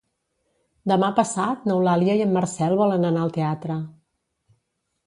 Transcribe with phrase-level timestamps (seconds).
[0.91, 3.79] Demà passat n'Eulàlia i en Marcel volen anar al teatre.